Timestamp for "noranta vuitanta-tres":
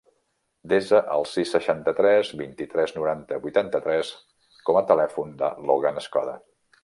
2.97-4.11